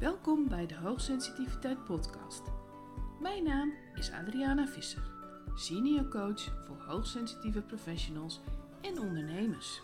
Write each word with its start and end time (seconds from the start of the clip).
Welkom 0.00 0.48
bij 0.48 0.66
de 0.66 0.76
Hoogsensitiviteit 0.76 1.84
Podcast. 1.84 2.42
Mijn 3.20 3.44
naam 3.44 3.72
is 3.94 4.10
Adriana 4.10 4.66
Visser, 4.66 5.02
senior 5.54 6.08
coach 6.08 6.42
voor 6.66 6.76
hoogsensitieve 6.86 7.60
professionals 7.60 8.40
en 8.80 8.98
ondernemers. 8.98 9.80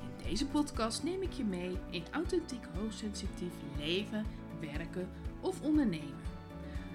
In 0.00 0.28
deze 0.28 0.46
podcast 0.46 1.02
neem 1.02 1.22
ik 1.22 1.32
je 1.32 1.44
mee 1.44 1.78
in 1.90 2.04
authentiek 2.12 2.64
hoogsensitief 2.74 3.52
leven, 3.78 4.26
werken 4.60 5.08
of 5.40 5.62
ondernemen, 5.62 6.22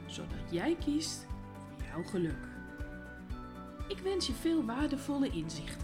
zodat 0.06 0.52
jij 0.52 0.76
kiest 0.76 1.26
voor 1.68 1.84
jouw 1.92 2.04
geluk. 2.04 2.48
Ik 3.88 3.98
wens 3.98 4.28
je 4.28 4.34
veel 4.34 4.66
waardevolle 4.66 5.30
inzichten. 5.30 5.83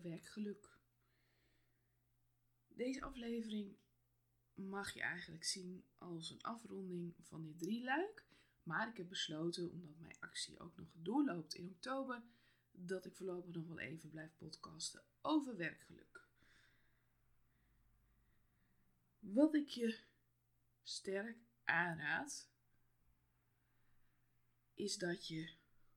Werkgeluk. 0.00 0.78
Deze 2.68 3.02
aflevering 3.02 3.76
mag 4.54 4.94
je 4.94 5.00
eigenlijk 5.00 5.44
zien 5.44 5.84
als 5.98 6.30
een 6.30 6.42
afronding 6.42 7.14
van 7.20 7.44
dit 7.44 7.58
drieluik. 7.58 8.24
Maar 8.62 8.88
ik 8.88 8.96
heb 8.96 9.08
besloten, 9.08 9.70
omdat 9.70 9.98
mijn 9.98 10.20
actie 10.20 10.60
ook 10.60 10.76
nog 10.76 10.88
doorloopt 10.92 11.54
in 11.54 11.70
oktober, 11.70 12.22
dat 12.72 13.04
ik 13.04 13.14
voorlopig 13.16 13.54
nog 13.54 13.66
wel 13.66 13.78
even 13.78 14.10
blijf 14.10 14.36
podcasten 14.36 15.04
over 15.22 15.56
werkgeluk. 15.56 16.28
Wat 19.18 19.54
ik 19.54 19.68
je 19.68 20.00
sterk 20.82 21.38
aanraad, 21.64 22.48
is 24.74 24.98
dat 24.98 25.26
je 25.26 25.54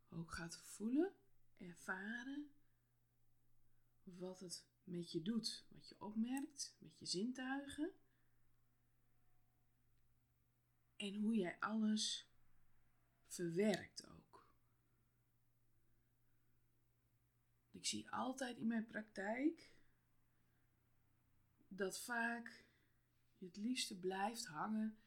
ook 0.10 0.32
gaat 0.32 0.58
voelen, 0.58 1.14
ervaren 1.58 2.52
wat 4.04 4.40
het 4.40 4.66
met 4.84 5.12
je 5.12 5.22
doet, 5.22 5.66
wat 5.70 5.88
je 5.90 5.96
opmerkt 6.00 6.76
met 6.80 7.00
je 7.00 7.06
zintuigen 7.06 7.92
en 10.95 11.16
hoe 11.16 11.36
jij 11.36 11.60
alles 11.60 12.28
verwerkt 13.28 14.08
ook. 14.08 14.48
Ik 17.72 17.86
zie 17.86 18.12
altijd 18.12 18.58
in 18.58 18.68
mijn 18.68 18.88
praktijk 18.88 19.72
dat 21.67 22.00
vaak 22.00 22.66
je 23.38 23.45
het 23.45 23.58
liefste 23.58 24.00
blijft 24.00 24.45
hangen 24.45 24.98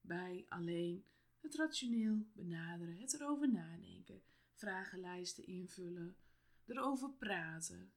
bij 0.00 0.46
alleen 0.48 1.04
het 1.40 1.54
rationeel 1.54 2.26
benaderen, 2.32 2.98
het 2.98 3.12
erover 3.12 3.52
nadenken, 3.52 4.22
vragenlijsten 4.52 5.46
invullen, 5.46 6.16
erover 6.66 7.10
praten. 7.10 7.92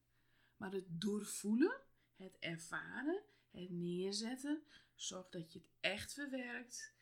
Maar 0.59 0.71
het 0.71 1.01
doorvoelen, 1.01 1.81
het 2.15 2.37
ervaren, 2.39 3.23
het 3.51 3.69
neerzetten, 3.69 4.63
zorgt 4.95 5.31
dat 5.31 5.53
je 5.53 5.59
het 5.59 5.69
echt 5.79 6.13
verwerkt, 6.13 6.93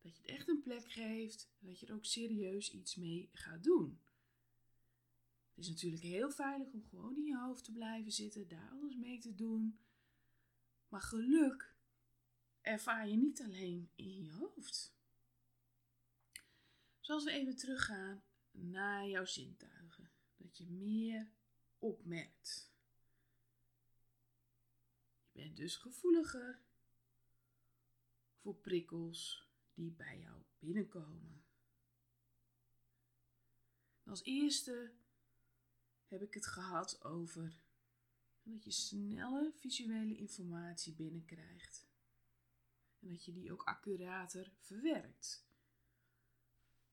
dat 0.00 0.16
je 0.16 0.22
het 0.22 0.30
echt 0.30 0.48
een 0.48 0.62
plek 0.62 0.90
geeft 0.90 1.50
dat 1.58 1.80
je 1.80 1.86
er 1.86 1.94
ook 1.94 2.04
serieus 2.04 2.70
iets 2.70 2.96
mee 2.96 3.30
gaat 3.32 3.64
doen. 3.64 4.00
Het 5.48 5.64
is 5.64 5.68
natuurlijk 5.68 6.02
heel 6.02 6.30
veilig 6.30 6.72
om 6.72 6.84
gewoon 6.84 7.16
in 7.16 7.24
je 7.24 7.38
hoofd 7.38 7.64
te 7.64 7.72
blijven 7.72 8.12
zitten, 8.12 8.48
daar 8.48 8.70
alles 8.70 8.96
mee 8.96 9.18
te 9.18 9.34
doen. 9.34 9.78
Maar 10.88 11.02
geluk 11.02 11.74
ervaar 12.60 13.08
je 13.08 13.16
niet 13.16 13.42
alleen 13.42 13.90
in 13.94 14.22
je 14.22 14.32
hoofd. 14.32 14.94
Zoals 17.00 17.24
we 17.24 17.30
even 17.30 17.56
teruggaan 17.56 18.22
naar 18.50 19.08
jouw 19.08 19.24
zintuigen, 19.24 20.10
dat 20.36 20.58
je 20.58 20.66
meer 20.66 21.30
opmerkt. 21.78 22.71
Je 25.32 25.42
bent 25.42 25.56
dus 25.56 25.76
gevoeliger 25.76 26.60
voor 28.40 28.54
prikkels 28.54 29.48
die 29.74 29.90
bij 29.90 30.18
jou 30.18 30.42
binnenkomen. 30.58 31.44
Als 34.04 34.22
eerste 34.22 34.92
heb 36.06 36.22
ik 36.22 36.34
het 36.34 36.46
gehad 36.46 37.04
over 37.04 37.62
dat 38.42 38.64
je 38.64 38.70
sneller 38.70 39.52
visuele 39.52 40.16
informatie 40.16 40.92
binnenkrijgt. 40.92 41.86
En 43.00 43.08
dat 43.08 43.24
je 43.24 43.32
die 43.32 43.52
ook 43.52 43.62
accurater 43.62 44.52
verwerkt. 44.60 45.44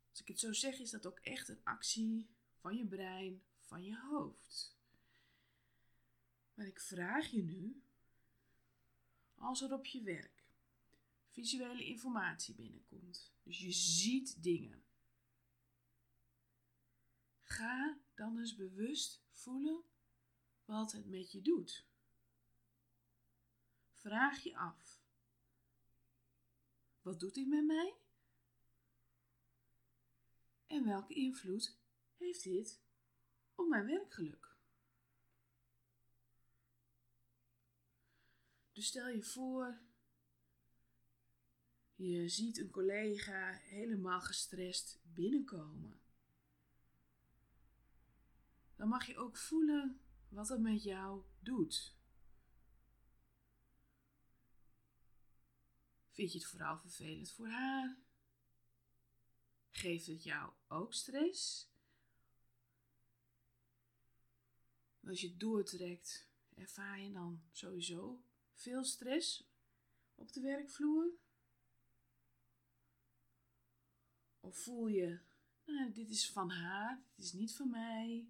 Als 0.10 0.22
ik 0.22 0.28
het 0.28 0.40
zo 0.40 0.54
zeg, 0.54 0.80
is 0.80 0.90
dat 0.90 1.06
ook 1.06 1.20
echt 1.20 1.50
een 1.50 1.64
actie 1.64 2.30
van 2.56 2.78
je 2.78 2.86
brein, 2.86 3.42
van 3.60 3.84
je 3.84 4.00
hoofd. 4.00 4.78
Maar 6.54 6.68
ik 6.68 6.80
vraag 6.80 7.28
je 7.28 7.44
nu, 7.44 7.84
als 9.40 9.62
er 9.62 9.74
op 9.74 9.86
je 9.86 10.02
werk 10.02 10.40
visuele 11.30 11.86
informatie 11.86 12.56
binnenkomt, 12.56 13.34
dus 13.44 13.60
je 13.60 13.72
ziet 13.72 14.44
dingen, 14.44 14.84
ga 17.42 18.00
dan 18.16 18.40
eens 18.40 18.56
bewust 18.56 19.22
voelen 19.32 19.84
wat 20.66 20.92
het 20.92 21.06
met 21.06 21.32
je 21.32 21.42
doet. 21.42 21.86
Vraag 23.92 24.44
je 24.44 24.58
af, 24.58 25.02
wat 27.02 27.20
doet 27.20 27.34
dit 27.34 27.48
met 27.48 27.66
mij? 27.66 27.96
En 30.68 30.86
welke 30.86 31.14
invloed 31.14 31.78
heeft 32.18 32.44
dit 32.44 32.80
op 33.56 33.68
mijn 33.68 33.86
werkgeluk? 33.86 34.49
Dus 38.80 38.88
stel 38.88 39.08
je 39.08 39.24
voor, 39.24 39.82
je 41.96 42.30
ziet 42.30 42.58
een 42.58 42.70
collega 42.70 43.52
helemaal 43.52 44.22
gestrest 44.22 45.00
binnenkomen. 45.04 46.02
Dan 48.76 48.88
mag 48.88 49.08
je 49.08 49.18
ook 49.18 49.38
voelen 49.38 50.02
wat 50.30 50.50
het 50.50 50.60
met 50.60 50.84
jou 50.84 51.24
doet. 51.40 51.98
Vind 56.10 56.32
je 56.32 56.38
het 56.38 56.48
vooral 56.48 56.78
vervelend 56.78 57.32
voor 57.32 57.48
haar? 57.48 57.98
Geeft 59.70 60.06
het 60.06 60.24
jou 60.24 60.54
ook 60.68 60.94
stress? 60.94 61.72
Als 65.04 65.22
je 65.22 65.38
doortrekt, 65.38 66.30
ervaar 66.56 67.00
je 67.00 67.12
dan 67.12 67.44
sowieso 67.52 68.28
veel 68.60 68.84
stress 68.84 69.48
op 70.16 70.34
de 70.34 70.42
werkvloer? 70.42 71.12
Of 74.40 74.58
voel 74.58 74.88
je, 74.88 75.20
nou, 75.66 75.92
dit 75.92 76.10
is 76.10 76.32
van 76.32 76.50
haar, 76.50 77.04
dit 77.16 77.26
is 77.26 77.34
niet 77.34 77.56
van 77.56 77.70
mij? 77.70 78.28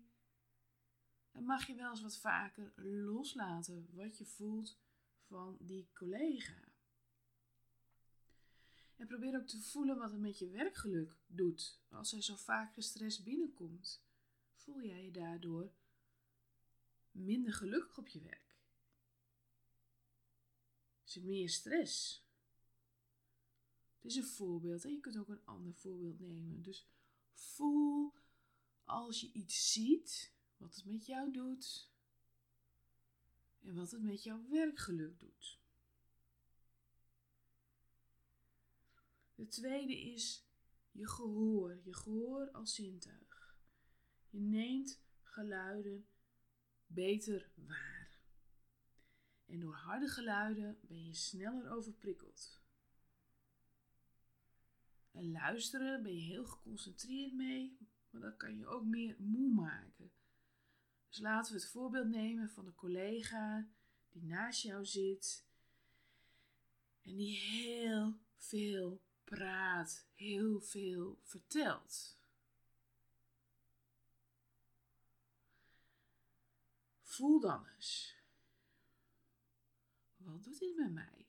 En 1.32 1.44
mag 1.44 1.68
je 1.68 1.76
wel 1.76 1.90
eens 1.90 2.02
wat 2.02 2.18
vaker 2.18 2.74
loslaten 2.76 3.90
wat 3.92 4.18
je 4.18 4.26
voelt 4.26 4.78
van 5.28 5.58
die 5.60 5.90
collega? 5.94 6.68
En 8.96 9.08
probeer 9.08 9.36
ook 9.36 9.48
te 9.48 9.62
voelen 9.62 9.98
wat 9.98 10.12
het 10.12 10.22
met 10.22 10.40
je 10.40 10.50
werkgeluk 10.50 11.18
doet. 11.28 11.80
Als 11.90 12.12
hij 12.12 12.22
zo 12.22 12.36
vaak 12.36 12.74
gestrest 12.74 13.24
binnenkomt, 13.24 14.04
voel 14.54 14.82
jij 14.82 15.04
je 15.04 15.12
daardoor 15.12 15.72
minder 17.12 17.54
gelukkig 17.54 17.98
op 17.98 18.08
je 18.08 18.22
werk? 18.22 18.49
Er 21.16 21.24
meer 21.24 21.50
stress? 21.50 22.24
Het 23.96 24.12
is 24.12 24.16
een 24.16 24.26
voorbeeld 24.26 24.86
en 24.86 24.92
je 24.92 25.00
kunt 25.00 25.18
ook 25.18 25.30
een 25.30 25.46
ander 25.46 25.74
voorbeeld 25.74 26.20
nemen. 26.20 26.62
Dus 26.62 26.88
voel 27.34 28.14
als 28.84 29.22
je 29.22 29.32
iets 29.32 29.72
ziet, 29.72 30.34
wat 30.58 30.76
het 30.76 30.86
met 30.86 31.06
jou 31.06 31.32
doet 31.32 31.92
en 33.60 33.76
wat 33.76 33.92
het 33.92 34.02
met 34.02 34.24
jouw 34.24 34.48
werkgeluk 34.50 35.20
doet. 35.20 35.60
De 39.36 39.48
tweede 39.48 40.00
is 40.00 40.48
je 40.92 41.08
gehoor, 41.08 41.82
je 41.84 41.94
gehoor 41.94 42.52
als 42.52 42.76
zintuig. 42.76 43.58
Je 44.30 44.40
neemt 44.40 45.02
geluiden 45.24 46.08
beter 46.88 47.52
waar. 47.56 47.99
En 49.50 49.60
door 49.60 49.76
harde 49.76 50.08
geluiden 50.08 50.80
ben 50.82 51.06
je 51.06 51.14
sneller 51.14 51.72
overprikkeld. 51.72 52.62
En 55.12 55.32
luisteren 55.32 56.04
ben 56.04 56.16
je 56.16 56.22
heel 56.22 56.46
geconcentreerd 56.46 57.34
mee, 57.34 57.78
maar 58.10 58.22
dat 58.22 58.38
kan 58.38 58.58
je 58.58 58.68
ook 58.68 58.86
meer 58.86 59.16
moe 59.20 59.54
maken. 59.54 60.12
Dus 61.08 61.20
laten 61.20 61.54
we 61.54 61.60
het 61.60 61.70
voorbeeld 61.70 62.08
nemen 62.08 62.50
van 62.50 62.66
een 62.66 62.76
collega 62.76 63.68
die 64.10 64.24
naast 64.24 64.62
jou 64.62 64.86
zit 64.86 65.46
en 67.02 67.16
die 67.16 67.38
heel 67.38 68.20
veel 68.38 69.02
praat, 69.24 70.06
heel 70.14 70.62
veel 70.62 71.20
vertelt. 71.24 72.18
voel 77.20 77.40
dan 77.40 77.68
eens. 77.76 78.19
Wat 80.32 80.44
doet 80.44 80.60
dit 80.60 80.76
met 80.76 80.92
mij? 80.92 81.28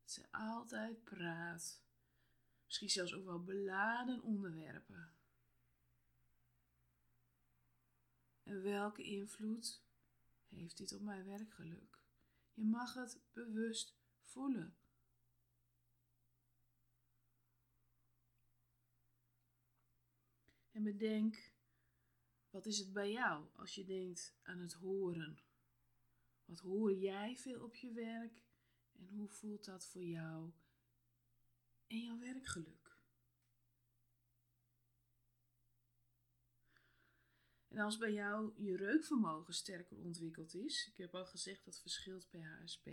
Dat 0.00 0.10
ze 0.10 0.32
altijd 0.32 1.04
praat. 1.04 1.82
Misschien 2.64 2.90
zelfs 2.90 3.14
ook 3.14 3.24
wel 3.24 3.44
beladen 3.44 4.22
onderwerpen. 4.22 5.14
En 8.42 8.62
welke 8.62 9.02
invloed 9.02 9.82
heeft 10.48 10.76
dit 10.76 10.92
op 10.92 11.00
mijn 11.00 11.24
werkgeluk? 11.24 11.98
Je 12.54 12.64
mag 12.64 12.94
het 12.94 13.20
bewust 13.32 13.96
voelen. 14.22 14.76
En 20.70 20.82
bedenk, 20.82 21.52
wat 22.50 22.66
is 22.66 22.78
het 22.78 22.92
bij 22.92 23.12
jou 23.12 23.46
als 23.54 23.74
je 23.74 23.84
denkt 23.84 24.34
aan 24.42 24.58
het 24.58 24.72
horen? 24.72 25.45
Wat 26.46 26.58
hoor 26.58 26.94
jij 26.94 27.36
veel 27.36 27.62
op 27.62 27.74
je 27.74 27.92
werk 27.92 28.42
en 28.92 29.06
hoe 29.06 29.28
voelt 29.28 29.64
dat 29.64 29.86
voor 29.86 30.04
jou 30.04 30.52
en 31.86 32.00
jouw 32.00 32.18
werkgeluk? 32.18 32.86
En 37.68 37.78
als 37.78 37.98
bij 37.98 38.12
jou 38.12 38.52
je 38.62 38.76
reukvermogen 38.76 39.54
sterker 39.54 39.96
ontwikkeld 39.96 40.54
is, 40.54 40.86
ik 40.86 40.96
heb 40.96 41.14
al 41.14 41.26
gezegd 41.26 41.64
dat 41.64 41.80
verschilt 41.80 42.28
per 42.28 42.44
HSP. 42.44 42.90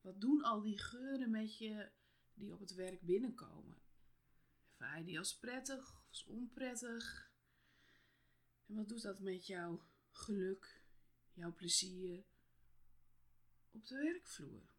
Wat 0.00 0.20
doen 0.20 0.42
al 0.42 0.60
die 0.60 0.78
geuren 0.78 1.30
met 1.30 1.58
je 1.58 1.90
die 2.34 2.52
op 2.52 2.60
het 2.60 2.74
werk 2.74 3.00
binnenkomen? 3.00 3.82
Ervaar 4.70 4.98
je 4.98 5.04
die 5.04 5.18
als 5.18 5.38
prettig 5.38 6.02
als 6.08 6.24
onprettig? 6.24 7.32
En 8.66 8.74
wat 8.74 8.88
doet 8.88 9.02
dat 9.02 9.20
met 9.20 9.46
jouw 9.46 9.82
geluk, 10.18 10.82
jouw 11.32 11.52
plezier 11.52 12.24
op 13.70 13.86
de 13.86 13.94
werkvloer? 13.94 14.76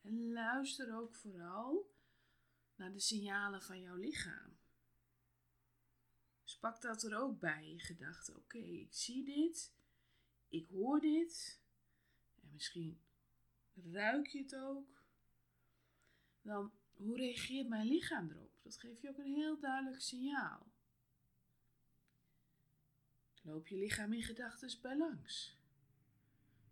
En 0.00 0.32
luister 0.32 0.96
ook 0.96 1.14
vooral 1.14 1.94
naar 2.74 2.92
de 2.92 3.00
signalen 3.00 3.62
van 3.62 3.80
jouw 3.80 3.96
lichaam. 3.96 4.58
Spak 6.44 6.80
dat 6.80 7.02
er 7.02 7.18
ook 7.18 7.38
bij 7.40 7.68
in 7.68 7.80
gedachten. 7.80 8.36
Oké, 8.36 8.58
ik 8.58 8.94
zie 8.94 9.24
dit, 9.24 9.72
ik 10.48 10.66
hoor 10.66 11.00
dit. 11.00 11.60
En 12.42 12.52
misschien 12.52 13.02
ruik 13.74 14.26
je 14.26 14.42
het 14.42 14.56
ook. 14.56 15.04
Dan, 16.42 16.72
hoe 16.92 17.16
reageert 17.16 17.68
mijn 17.68 17.86
lichaam 17.86 18.30
erop? 18.30 18.45
Dat 18.66 18.78
geeft 18.78 19.00
je 19.00 19.08
ook 19.08 19.18
een 19.18 19.34
heel 19.34 19.60
duidelijk 19.60 20.02
signaal. 20.02 20.72
Loop 23.42 23.68
je 23.68 23.76
lichaam 23.76 24.12
in 24.12 24.22
gedachten 24.22 24.80
bij 24.80 24.96
langs? 24.96 25.58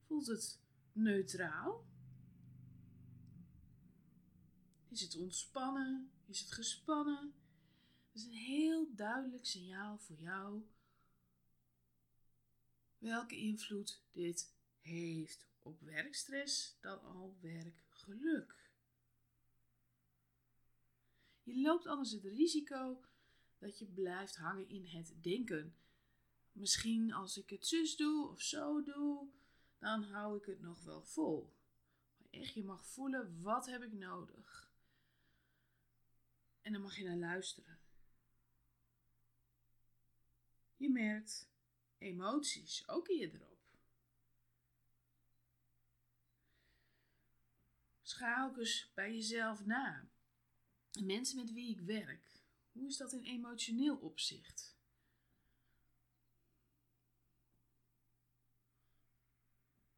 Voelt 0.07 0.27
het 0.27 0.61
neutraal? 0.93 1.87
Is 4.89 5.01
het 5.01 5.17
ontspannen? 5.17 6.11
Is 6.27 6.41
het 6.41 6.53
gespannen? 6.53 7.35
Dat 8.13 8.23
is 8.23 8.25
een 8.25 8.33
heel 8.33 8.95
duidelijk 8.95 9.47
signaal 9.47 9.99
voor 9.99 10.17
jou 10.17 10.67
welke 12.99 13.37
invloed 13.37 14.03
dit 14.13 14.55
heeft 14.81 15.47
op 15.63 15.81
werkstress 15.81 16.79
dan 16.81 17.01
al 17.01 17.39
werkgeluk. 17.41 18.64
Je 21.45 21.61
loopt 21.61 21.87
anders 21.87 22.11
het 22.11 22.25
risico 22.25 23.01
dat 23.59 23.79
je 23.79 23.87
blijft 23.87 24.37
hangen 24.37 24.69
in 24.69 24.87
het 24.87 25.15
denken. 25.23 25.77
Misschien 26.53 27.13
als 27.13 27.37
ik 27.37 27.51
het 27.51 27.67
zus 27.67 27.97
doe 27.97 28.29
of 28.29 28.41
zo 28.41 28.83
doe, 28.83 29.29
dan 29.79 30.03
hou 30.03 30.39
ik 30.39 30.45
het 30.45 30.61
nog 30.61 30.85
wel 30.85 31.03
vol. 31.03 31.53
Maar 32.17 32.29
echt, 32.31 32.55
je 32.55 32.65
mag 32.65 32.87
voelen, 32.87 33.43
wat 33.43 33.67
heb 33.67 33.83
ik 33.83 33.93
nodig? 33.93 34.73
En 36.61 36.73
dan 36.73 36.83
mag 36.83 36.97
je 36.97 37.05
naar 37.05 37.17
luisteren. 37.17 37.79
Je 40.77 40.91
merkt 40.91 41.49
emoties 41.99 42.89
ook 42.89 43.09
in 43.09 43.17
je 43.17 43.33
erop. 43.33 43.59
Schaal 48.03 48.49
ook 48.49 48.59
eens 48.59 48.91
bij 48.95 49.15
jezelf 49.15 49.65
na. 49.65 50.14
Mensen 51.03 51.37
met 51.37 51.53
wie 51.53 51.71
ik 51.71 51.81
werk, 51.81 52.43
hoe 52.73 52.89
is 52.89 52.97
dat 52.97 53.13
in 53.13 53.23
emotioneel 53.23 53.97
opzicht? 53.97 54.75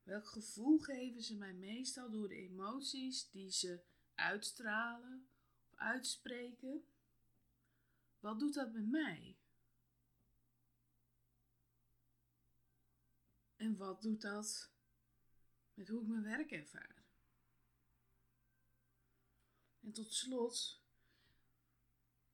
Welk 0.02 0.26
gevoel 0.26 0.78
geven 0.78 1.22
ze 1.22 1.36
mij 1.36 1.52
meestal 1.52 2.10
door 2.10 2.28
de 2.28 2.34
emoties 2.34 3.30
die 3.30 3.50
ze 3.50 3.80
uitstralen 4.14 5.28
of 5.64 5.78
uitspreken? 5.78 6.84
Wat 8.20 8.38
doet 8.38 8.54
dat 8.54 8.72
met 8.72 8.90
mij? 8.90 9.36
En 13.56 13.76
wat 13.76 14.02
doet 14.02 14.20
dat 14.20 14.70
met 15.74 15.88
hoe 15.88 16.00
ik 16.00 16.06
mijn 16.06 16.22
werk 16.22 16.50
ervaar? 16.50 17.04
En 19.80 19.92
tot 19.92 20.12
slot, 20.12 20.80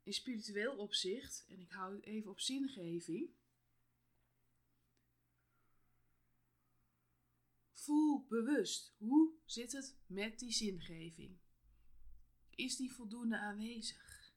in 0.02 0.12
spiritueel 0.12 0.76
opzicht, 0.76 1.44
en 1.48 1.60
ik 1.60 1.70
hou 1.70 2.00
even 2.00 2.30
op 2.30 2.40
zingeving. 2.40 3.30
Voel 7.72 8.26
bewust, 8.28 8.94
hoe 8.98 9.32
zit 9.44 9.72
het 9.72 9.96
met 10.06 10.38
die 10.38 10.52
zingeving? 10.52 11.38
Is 12.50 12.76
die 12.76 12.92
voldoende 12.92 13.38
aanwezig? 13.38 14.32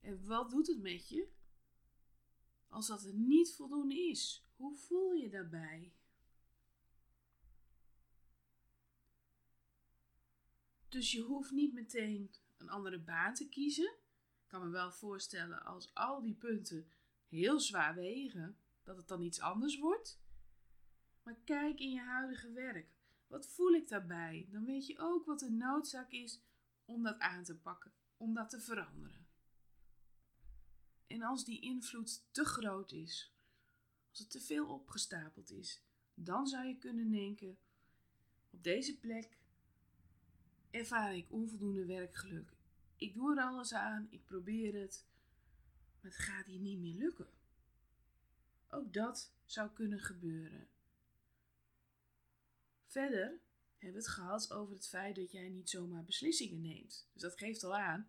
En 0.00 0.26
wat 0.26 0.50
doet 0.50 0.66
het 0.66 0.80
met 0.80 1.08
je 1.08 1.28
als 2.68 2.86
dat 2.86 3.04
er 3.04 3.14
niet 3.14 3.54
voldoende 3.54 4.00
is? 4.00 4.44
Hoe 4.56 4.76
voel 4.76 5.12
je 5.12 5.28
daarbij? 5.28 5.92
Dus 10.88 11.12
je 11.12 11.20
hoeft 11.20 11.50
niet 11.50 11.72
meteen 11.72 12.34
een 12.56 12.68
andere 12.68 12.98
baan 12.98 13.34
te 13.34 13.48
kiezen. 13.48 13.94
Kan 14.48 14.64
me 14.64 14.68
wel 14.70 14.92
voorstellen 14.92 15.64
als 15.64 15.94
al 15.94 16.22
die 16.22 16.34
punten 16.34 16.90
heel 17.26 17.60
zwaar 17.60 17.94
wegen, 17.94 18.58
dat 18.82 18.96
het 18.96 19.08
dan 19.08 19.22
iets 19.22 19.40
anders 19.40 19.78
wordt. 19.78 20.20
Maar 21.22 21.38
kijk 21.44 21.80
in 21.80 21.90
je 21.90 22.00
huidige 22.00 22.52
werk. 22.52 22.96
Wat 23.26 23.48
voel 23.48 23.72
ik 23.72 23.88
daarbij? 23.88 24.48
Dan 24.50 24.64
weet 24.64 24.86
je 24.86 24.98
ook 24.98 25.26
wat 25.26 25.38
de 25.38 25.50
noodzaak 25.50 26.10
is 26.10 26.42
om 26.84 27.02
dat 27.02 27.18
aan 27.18 27.44
te 27.44 27.56
pakken, 27.56 27.92
om 28.16 28.34
dat 28.34 28.50
te 28.50 28.60
veranderen. 28.60 29.26
En 31.06 31.22
als 31.22 31.44
die 31.44 31.60
invloed 31.60 32.34
te 32.34 32.44
groot 32.44 32.92
is, 32.92 33.34
als 34.10 34.18
het 34.18 34.30
te 34.30 34.40
veel 34.40 34.66
opgestapeld 34.66 35.50
is, 35.50 35.82
dan 36.14 36.46
zou 36.46 36.66
je 36.66 36.78
kunnen 36.78 37.10
denken: 37.10 37.58
op 38.50 38.62
deze 38.62 38.98
plek 38.98 39.38
ervaar 40.70 41.16
ik 41.16 41.32
onvoldoende 41.32 41.84
werkgeluk. 41.84 42.57
Ik 42.98 43.14
doe 43.14 43.36
er 43.36 43.42
alles 43.42 43.74
aan, 43.74 44.06
ik 44.10 44.24
probeer 44.24 44.80
het, 44.80 45.06
maar 46.00 46.10
het 46.10 46.20
gaat 46.20 46.46
hier 46.46 46.60
niet 46.60 46.78
meer 46.78 46.94
lukken. 46.94 47.30
Ook 48.68 48.92
dat 48.92 49.34
zou 49.44 49.70
kunnen 49.70 50.00
gebeuren. 50.00 50.68
Verder 52.86 53.40
hebben 53.78 54.00
we 54.00 54.06
het 54.06 54.08
gehad 54.08 54.52
over 54.52 54.74
het 54.74 54.88
feit 54.88 55.16
dat 55.16 55.32
jij 55.32 55.48
niet 55.48 55.70
zomaar 55.70 56.04
beslissingen 56.04 56.60
neemt. 56.60 57.08
Dus 57.12 57.22
dat 57.22 57.38
geeft 57.38 57.64
al 57.64 57.76
aan. 57.76 58.08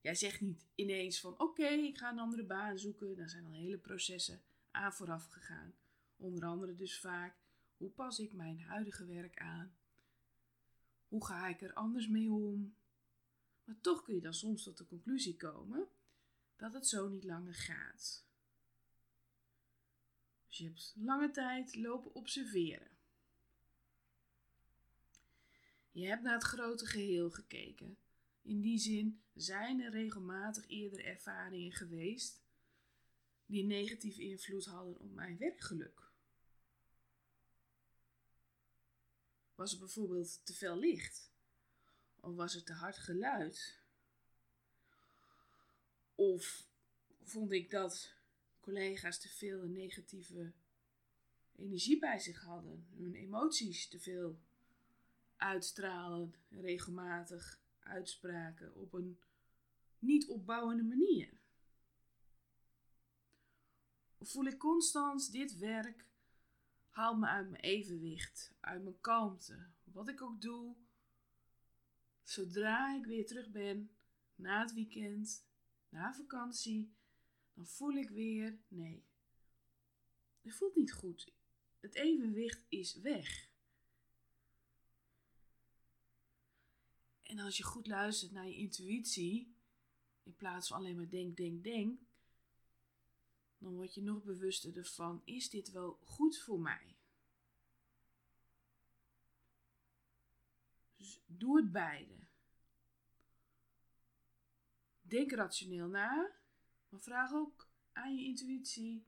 Jij 0.00 0.14
zegt 0.14 0.40
niet 0.40 0.66
ineens 0.74 1.20
van 1.20 1.38
oké, 1.38 1.66
ik 1.66 1.98
ga 1.98 2.10
een 2.10 2.18
andere 2.18 2.44
baan 2.44 2.78
zoeken. 2.78 3.16
Daar 3.16 3.28
zijn 3.28 3.44
al 3.44 3.52
hele 3.52 3.78
processen 3.78 4.42
aan 4.70 4.92
vooraf 4.92 5.26
gegaan. 5.26 5.74
Onder 6.16 6.44
andere 6.44 6.74
dus 6.74 7.00
vaak, 7.00 7.36
hoe 7.76 7.90
pas 7.90 8.18
ik 8.18 8.32
mijn 8.32 8.60
huidige 8.60 9.04
werk 9.04 9.38
aan? 9.38 9.76
Hoe 11.08 11.26
ga 11.26 11.48
ik 11.48 11.62
er 11.62 11.72
anders 11.72 12.08
mee 12.08 12.30
om? 12.30 12.76
Maar 13.64 13.80
toch 13.80 14.02
kun 14.02 14.14
je 14.14 14.20
dan 14.20 14.34
soms 14.34 14.62
tot 14.62 14.78
de 14.78 14.86
conclusie 14.86 15.36
komen 15.36 15.88
dat 16.56 16.72
het 16.72 16.86
zo 16.86 17.08
niet 17.08 17.24
langer 17.24 17.54
gaat. 17.54 18.24
Dus 20.46 20.58
je 20.58 20.64
hebt 20.64 20.94
lange 20.96 21.30
tijd 21.30 21.76
lopen 21.76 22.14
observeren. 22.14 22.90
Je 25.90 26.06
hebt 26.06 26.22
naar 26.22 26.34
het 26.34 26.42
grote 26.42 26.86
geheel 26.86 27.30
gekeken. 27.30 27.96
In 28.42 28.60
die 28.60 28.78
zin 28.78 29.22
zijn 29.34 29.80
er 29.80 29.90
regelmatig 29.90 30.68
eerder 30.68 31.04
ervaringen 31.04 31.72
geweest 31.72 32.42
die 33.46 33.64
negatieve 33.64 34.22
invloed 34.22 34.64
hadden 34.64 34.98
op 34.98 35.12
mijn 35.12 35.38
werkgeluk. 35.38 36.12
Was 39.54 39.72
er 39.72 39.78
bijvoorbeeld 39.78 40.46
te 40.46 40.54
veel 40.54 40.78
licht? 40.78 41.32
Of 42.24 42.34
was 42.34 42.54
er 42.54 42.64
te 42.64 42.72
hard 42.72 42.96
geluid? 42.96 43.78
Of 46.14 46.68
vond 47.22 47.52
ik 47.52 47.70
dat 47.70 48.14
collega's 48.60 49.20
te 49.20 49.28
veel 49.28 49.64
negatieve 49.64 50.52
energie 51.56 51.98
bij 51.98 52.18
zich 52.18 52.42
hadden, 52.42 52.86
hun 52.96 53.14
emoties 53.14 53.88
te 53.88 54.00
veel 54.00 54.40
uitstralen, 55.36 56.34
regelmatig 56.48 57.60
uitspraken 57.80 58.74
op 58.74 58.92
een 58.92 59.18
niet 59.98 60.28
opbouwende 60.28 60.82
manier? 60.82 61.32
Of 64.18 64.30
voel 64.30 64.44
ik 64.44 64.58
constant 64.58 65.32
dit 65.32 65.58
werk 65.58 66.06
haalt 66.88 67.18
me 67.18 67.26
uit 67.26 67.50
mijn 67.50 67.62
evenwicht, 67.62 68.52
uit 68.60 68.82
mijn 68.82 69.00
kalmte, 69.00 69.66
wat 69.84 70.08
ik 70.08 70.22
ook 70.22 70.40
doe, 70.40 70.76
zodra 72.24 72.96
ik 72.96 73.04
weer 73.04 73.26
terug 73.26 73.50
ben 73.50 73.90
na 74.34 74.60
het 74.60 74.72
weekend, 74.72 75.46
na 75.88 76.14
vakantie, 76.14 76.94
dan 77.54 77.66
voel 77.66 77.92
ik 77.92 78.10
weer, 78.10 78.58
nee, 78.68 79.04
het 80.42 80.54
voelt 80.54 80.76
niet 80.76 80.92
goed. 80.92 81.32
Het 81.80 81.94
evenwicht 81.94 82.64
is 82.68 82.94
weg. 82.94 83.48
En 87.22 87.38
als 87.38 87.56
je 87.56 87.62
goed 87.62 87.86
luistert 87.86 88.32
naar 88.32 88.46
je 88.46 88.56
intuïtie, 88.56 89.54
in 90.22 90.36
plaats 90.36 90.68
van 90.68 90.76
alleen 90.76 90.96
maar 90.96 91.08
denk, 91.08 91.36
denk, 91.36 91.64
denk, 91.64 92.00
dan 93.58 93.74
word 93.74 93.94
je 93.94 94.02
nog 94.02 94.22
bewuster 94.22 94.76
ervan: 94.76 95.22
is 95.24 95.50
dit 95.50 95.70
wel 95.70 95.98
goed 96.02 96.38
voor 96.38 96.60
mij? 96.60 96.93
Dus 101.04 101.20
doe 101.26 101.56
het 101.56 101.72
beide. 101.72 102.14
Denk 105.02 105.32
rationeel 105.32 105.88
na, 105.88 106.32
maar 106.88 107.00
vraag 107.00 107.32
ook 107.32 107.68
aan 107.92 108.16
je 108.16 108.24
intuïtie: 108.24 109.06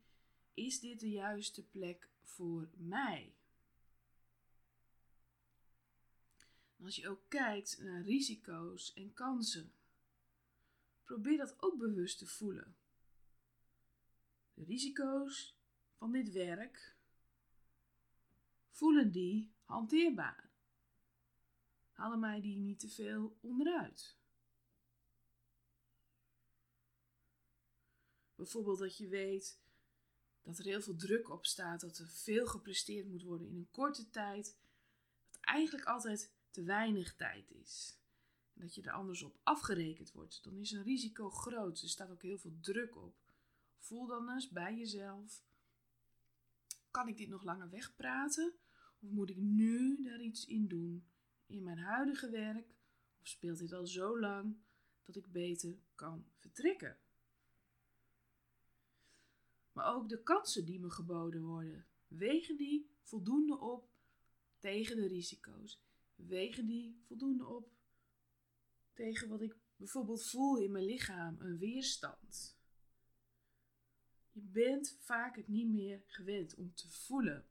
is 0.55 0.81
dit 0.81 1.01
de 1.01 1.11
juiste 1.11 1.67
plek 1.67 2.09
voor 2.23 2.69
mij? 2.75 3.35
als 6.81 6.97
je 6.97 7.09
ook 7.09 7.23
kijkt 7.29 7.79
naar 7.79 8.03
risico's 8.03 8.93
en 8.95 9.13
kansen, 9.13 9.73
probeer 11.05 11.37
dat 11.37 11.63
ook 11.63 11.79
bewust 11.79 12.19
te 12.19 12.27
voelen. 12.27 12.77
De 14.55 14.65
risico's 14.65 15.57
van 15.95 16.13
dit 16.13 16.33
werk, 16.33 16.97
voelen 18.71 19.13
die 19.13 19.53
hanteerbaar? 19.65 20.46
Halen 21.97 22.21
mij 22.21 22.41
die 22.41 22.57
niet 22.57 22.79
te 22.79 22.89
veel 22.89 23.39
onderuit? 23.41 24.17
Bijvoorbeeld 28.35 28.79
dat 28.79 28.97
je 28.97 29.09
weet 29.09 29.61
dat 30.43 30.59
er 30.59 30.65
heel 30.65 30.81
veel 30.81 30.97
druk 30.97 31.31
op 31.31 31.47
staat, 31.47 31.81
dat 31.81 31.99
er 31.99 32.09
veel 32.09 32.47
gepresteerd 32.47 33.09
moet 33.09 33.23
worden 33.23 33.47
in 33.47 33.57
een 33.57 33.71
korte 33.71 34.11
tijd. 34.11 34.57
Dat 35.31 35.41
eigenlijk 35.41 35.87
altijd 35.87 36.33
te 36.51 36.63
weinig 36.63 37.17
tijd 37.17 37.51
is. 37.51 37.99
En 38.55 38.61
dat 38.61 38.75
je 38.75 38.83
er 38.83 38.93
anders 38.93 39.23
op 39.23 39.41
afgerekend 39.43 40.13
wordt. 40.13 40.45
Dan 40.45 40.57
is 40.57 40.71
een 40.71 40.83
risico 40.83 41.31
groot. 41.31 41.83
Er 41.83 41.89
staat 41.89 42.11
ook 42.11 42.23
heel 42.23 42.39
veel 42.39 42.59
druk 42.61 42.97
op. 42.97 43.17
Voel 43.79 44.07
dan 44.07 44.31
eens 44.31 44.49
bij 44.49 44.77
jezelf. 44.77 45.45
Kan 46.91 47.09
ik 47.09 47.17
dit 47.17 47.29
nog 47.29 47.43
langer 47.43 47.71
wegpraten? 47.71 48.55
Of 49.01 49.11
moet 49.11 49.31
ik 49.31 49.37
nu 49.37 50.03
daar 50.03 50.23
iets 50.23 50.47
in 50.47 50.69
doen? 50.69 51.07
In 51.47 51.63
mijn 51.63 51.79
huidige 51.79 52.31
werk? 52.31 52.67
Of 53.21 53.29
speelt 53.29 53.59
dit 53.59 53.73
al 53.73 53.87
zo 53.87 54.21
lang 54.21 54.57
dat 55.05 55.17
ik 55.17 55.33
beter 55.33 55.79
kan 55.95 56.27
vertrekken? 56.39 56.99
Maar 59.73 59.95
ook 59.95 60.09
de 60.09 60.23
kansen 60.23 60.65
die 60.65 60.81
me 60.81 60.91
geboden 60.91 61.43
worden, 61.43 61.87
wegen 62.09 62.57
die 62.57 62.91
voldoende 63.03 63.59
op 63.59 63.91
tegen 64.59 64.97
de 64.97 65.07
risico's? 65.07 65.81
Wegen 66.15 66.67
die 66.67 67.01
voldoende 67.07 67.47
op 67.47 67.71
tegen 68.93 69.29
wat 69.29 69.43
ik 69.43 69.57
bijvoorbeeld 69.77 70.29
voel 70.29 70.59
in 70.59 70.71
mijn 70.71 70.85
lichaam, 70.85 71.41
een 71.41 71.59
weerstand? 71.59 72.57
Je 74.33 74.43
bent 74.43 74.97
vaak 75.01 75.37
het 75.37 75.49
niet 75.49 75.69
meer 75.69 76.03
gewend 76.07 76.55
om 76.55 76.75
te 76.75 76.89
voelen. 76.89 77.47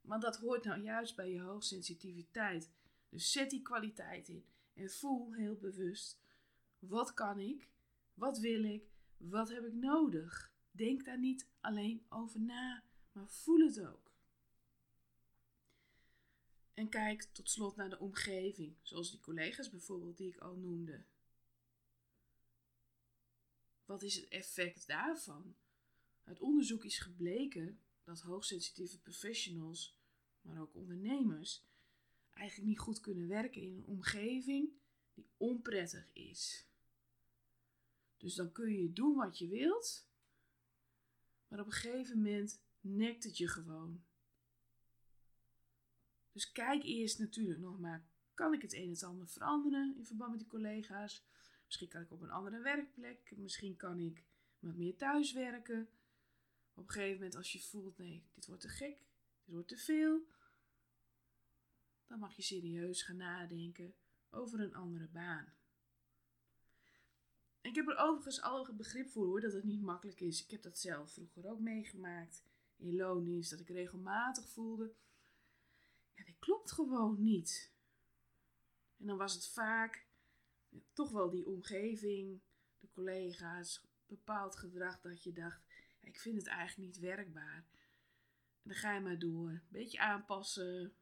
Maar 0.00 0.20
dat 0.20 0.36
hoort 0.36 0.64
nou 0.64 0.82
juist 0.82 1.16
bij 1.16 1.30
je 1.30 1.40
hoogsensitiviteit. 1.40 2.70
Dus 3.12 3.32
zet 3.32 3.50
die 3.50 3.62
kwaliteit 3.62 4.28
in 4.28 4.44
en 4.74 4.90
voel 4.90 5.32
heel 5.32 5.56
bewust: 5.56 6.18
wat 6.78 7.14
kan 7.14 7.38
ik? 7.38 7.68
Wat 8.14 8.38
wil 8.38 8.64
ik? 8.64 8.90
Wat 9.16 9.48
heb 9.48 9.64
ik 9.64 9.72
nodig? 9.72 10.52
Denk 10.70 11.04
daar 11.04 11.18
niet 11.18 11.48
alleen 11.60 12.06
over 12.08 12.40
na, 12.40 12.84
maar 13.12 13.28
voel 13.28 13.58
het 13.58 13.80
ook. 13.80 14.12
En 16.74 16.88
kijk 16.88 17.22
tot 17.22 17.50
slot 17.50 17.76
naar 17.76 17.90
de 17.90 17.98
omgeving, 17.98 18.76
zoals 18.82 19.10
die 19.10 19.20
collega's 19.20 19.70
bijvoorbeeld 19.70 20.16
die 20.16 20.28
ik 20.28 20.38
al 20.38 20.56
noemde. 20.56 21.04
Wat 23.84 24.02
is 24.02 24.14
het 24.14 24.28
effect 24.28 24.86
daarvan? 24.86 25.54
Uit 26.24 26.40
onderzoek 26.40 26.84
is 26.84 26.98
gebleken 26.98 27.80
dat 28.04 28.20
hoogsensitieve 28.20 28.98
professionals, 28.98 29.96
maar 30.40 30.60
ook 30.60 30.74
ondernemers, 30.74 31.64
eigenlijk 32.32 32.68
niet 32.68 32.78
goed 32.78 33.00
kunnen 33.00 33.28
werken 33.28 33.62
in 33.62 33.76
een 33.76 33.84
omgeving 33.84 34.70
die 35.14 35.26
onprettig 35.36 36.08
is. 36.12 36.66
Dus 38.16 38.34
dan 38.34 38.52
kun 38.52 38.72
je 38.72 38.92
doen 38.92 39.14
wat 39.14 39.38
je 39.38 39.48
wilt, 39.48 40.08
maar 41.48 41.60
op 41.60 41.66
een 41.66 41.72
gegeven 41.72 42.16
moment 42.16 42.60
nekt 42.80 43.24
het 43.24 43.36
je 43.36 43.48
gewoon. 43.48 44.04
Dus 46.32 46.52
kijk 46.52 46.82
eerst 46.82 47.18
natuurlijk 47.18 47.60
nog 47.60 47.78
maar, 47.78 48.06
kan 48.34 48.52
ik 48.52 48.62
het 48.62 48.72
een 48.72 48.96
en 49.00 49.06
ander 49.06 49.28
veranderen 49.28 49.96
in 49.96 50.06
verband 50.06 50.30
met 50.30 50.38
die 50.38 50.48
collega's? 50.48 51.24
Misschien 51.64 51.88
kan 51.88 52.02
ik 52.02 52.10
op 52.10 52.20
een 52.20 52.30
andere 52.30 52.60
werkplek, 52.60 53.32
misschien 53.36 53.76
kan 53.76 53.98
ik 53.98 54.24
wat 54.58 54.76
meer 54.76 54.96
thuiswerken. 54.96 55.88
Op 56.74 56.86
een 56.86 56.92
gegeven 56.92 57.14
moment 57.14 57.36
als 57.36 57.52
je 57.52 57.60
voelt, 57.60 57.98
nee, 57.98 58.24
dit 58.34 58.46
wordt 58.46 58.62
te 58.62 58.68
gek, 58.68 58.98
dit 59.44 59.54
wordt 59.54 59.68
te 59.68 59.76
veel, 59.76 60.26
dan 62.06 62.18
mag 62.18 62.36
je 62.36 62.42
serieus 62.42 63.02
gaan 63.02 63.16
nadenken 63.16 63.94
over 64.30 64.60
een 64.60 64.74
andere 64.74 65.08
baan. 65.08 65.52
Ik 67.60 67.74
heb 67.74 67.88
er 67.88 67.96
overigens 67.96 68.42
al 68.42 68.74
begrip 68.74 69.08
voor 69.08 69.26
hoor, 69.26 69.40
dat 69.40 69.52
het 69.52 69.64
niet 69.64 69.82
makkelijk 69.82 70.20
is. 70.20 70.44
Ik 70.44 70.50
heb 70.50 70.62
dat 70.62 70.78
zelf 70.78 71.12
vroeger 71.12 71.50
ook 71.50 71.60
meegemaakt 71.60 72.42
in 72.76 72.96
loondienst, 72.96 73.50
dat 73.50 73.60
ik 73.60 73.68
regelmatig 73.68 74.48
voelde, 74.48 74.94
ja, 76.14 76.24
dit 76.24 76.38
klopt 76.38 76.72
gewoon 76.72 77.22
niet. 77.22 77.72
En 78.98 79.06
dan 79.06 79.16
was 79.16 79.34
het 79.34 79.46
vaak 79.46 80.06
toch 80.92 81.10
wel 81.10 81.30
die 81.30 81.46
omgeving, 81.46 82.40
de 82.78 82.88
collega's, 82.90 83.84
bepaald 84.06 84.56
gedrag 84.56 85.00
dat 85.00 85.22
je 85.22 85.32
dacht, 85.32 85.62
ik 86.00 86.18
vind 86.18 86.36
het 86.36 86.46
eigenlijk 86.46 86.88
niet 86.88 86.98
werkbaar. 86.98 87.66
En 88.62 88.70
dan 88.70 88.74
ga 88.74 88.94
je 88.94 89.00
maar 89.00 89.18
door. 89.18 89.48
Een 89.50 89.62
beetje 89.68 89.98
aanpassen. 89.98 90.94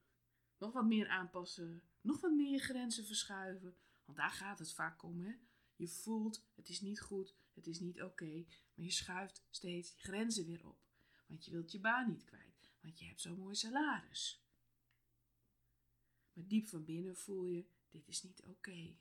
Nog 0.61 0.73
wat 0.73 0.87
meer 0.87 1.09
aanpassen. 1.09 1.83
Nog 2.01 2.21
wat 2.21 2.33
meer 2.33 2.61
grenzen 2.61 3.07
verschuiven. 3.07 3.77
Want 4.05 4.19
daar 4.19 4.31
gaat 4.31 4.59
het 4.59 4.73
vaak 4.73 5.03
om. 5.03 5.21
Hè? 5.21 5.35
Je 5.77 5.89
voelt, 5.89 6.45
het 6.55 6.69
is 6.69 6.81
niet 6.81 7.01
goed, 7.01 7.35
het 7.53 7.67
is 7.67 7.81
niet 7.81 8.03
oké. 8.03 8.45
maar 8.75 8.85
je 8.85 8.91
schuift 8.91 9.47
steeds 9.51 9.93
je 9.93 9.99
grenzen 9.99 10.47
weer 10.47 10.67
op. 10.67 10.79
Want 11.27 11.45
je 11.45 11.51
wilt 11.51 11.73
je 11.73 11.81
baan 11.81 12.09
niet 12.09 12.25
kwijt. 12.25 12.73
Want 12.81 12.99
je 12.99 13.05
hebt 13.05 13.21
zo'n 13.21 13.39
mooi 13.39 13.55
salaris. 13.55 14.45
Maar 16.33 16.47
diep 16.47 16.67
van 16.67 16.85
binnen 16.85 17.17
voel 17.17 17.45
je, 17.45 17.67
dit 17.91 18.09
is 18.09 18.23
niet 18.23 18.43
oké. 18.43 18.97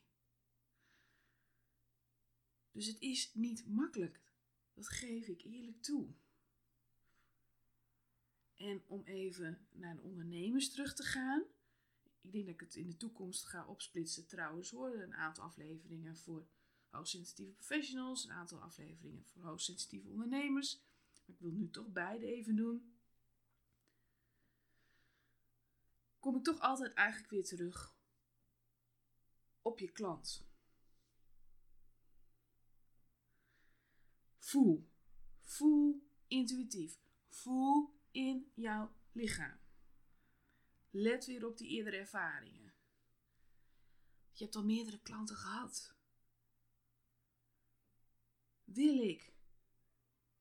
Dus 2.72 2.86
het 2.86 3.00
is 3.00 3.34
niet 3.34 3.68
makkelijk. 3.68 4.22
Dat 4.74 4.88
geef 4.88 5.28
ik 5.28 5.42
eerlijk 5.42 5.82
toe. 5.82 6.14
En 8.60 8.84
om 8.88 9.04
even 9.04 9.68
naar 9.72 9.96
de 9.96 10.02
ondernemers 10.02 10.70
terug 10.70 10.94
te 10.94 11.04
gaan. 11.04 11.44
Ik 12.22 12.32
denk 12.32 12.46
dat 12.46 12.54
ik 12.54 12.60
het 12.60 12.76
in 12.76 12.88
de 12.88 12.98
toekomst 12.98 13.46
ga 13.46 13.66
opsplitsen 13.66 14.28
trouwens 14.28 14.72
hoor. 14.72 14.94
Een 14.94 15.14
aantal 15.14 15.44
afleveringen 15.44 16.18
voor 16.18 16.48
hoogsensitieve 16.90 17.52
professionals. 17.52 18.24
Een 18.24 18.32
aantal 18.32 18.62
afleveringen 18.62 19.26
voor 19.26 19.42
hoogsensitieve 19.44 20.08
ondernemers. 20.08 20.82
Maar 21.26 21.36
ik 21.36 21.40
wil 21.40 21.52
nu 21.52 21.70
toch 21.70 21.88
beide 21.88 22.26
even 22.26 22.56
doen. 22.56 22.94
Kom 26.20 26.36
ik 26.36 26.44
toch 26.44 26.60
altijd 26.60 26.94
eigenlijk 26.94 27.32
weer 27.32 27.46
terug 27.46 27.96
op 29.62 29.80
je 29.80 29.92
klant. 29.92 30.48
Voel. 34.38 34.90
Voel 35.44 36.08
intuïtief. 36.28 37.00
Voel 37.30 37.99
in 38.12 38.52
jouw 38.54 38.92
lichaam. 39.12 39.60
Let 40.90 41.26
weer 41.26 41.46
op 41.46 41.58
die 41.58 41.68
eerdere 41.68 41.98
ervaringen. 41.98 42.74
Je 44.32 44.44
hebt 44.44 44.56
al 44.56 44.66
meerdere 44.66 45.00
klanten 45.00 45.36
gehad. 45.36 45.98
wil 48.74 49.02
ik 49.02 49.34